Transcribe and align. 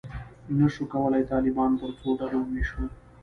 نه 0.57 0.67
شو 0.73 0.83
کولای 0.93 1.23
طالبان 1.31 1.71
پر 1.79 1.89
څو 1.99 2.09
ډلو 2.19 2.37
وویشو. 2.43 2.83